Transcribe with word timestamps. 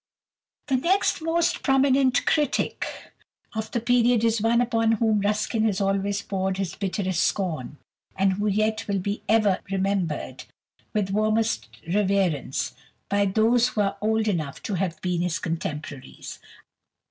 The 0.65 0.77
next 0.77 1.21
most 1.21 1.61
prominent 1.61 2.25
critic 2.25 2.87
of 3.53 3.69
the 3.69 3.79
period 3.79 4.23
is 4.23 4.41
one 4.41 4.59
upon 4.59 4.93
whom 4.93 5.19
Ruskin 5.21 5.63
has 5.65 5.79
always 5.79 6.23
poured 6.23 6.57
his 6.57 6.73
bitterest 6.73 7.21
scorn, 7.21 7.77
and 8.15 8.33
who 8.33 8.47
yet 8.47 8.87
will 8.87 8.97
be 8.97 9.21
ever 9.29 9.59
remembered 9.69 10.45
with 10.91 11.11
warmest 11.11 11.69
reverence 11.87 12.73
by 13.09 13.27
those 13.27 13.67
who 13.67 13.81
are 13.81 13.97
old 14.01 14.27
enough 14.27 14.63
to 14.63 14.73
have 14.73 14.99
been 15.03 15.21
his 15.21 15.37
contemporaries. 15.37 16.39